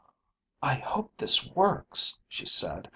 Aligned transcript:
"I 0.63 0.77
hope 0.79 1.15
this 1.17 1.45
works," 1.51 2.17
she 2.27 2.47
said. 2.47 2.89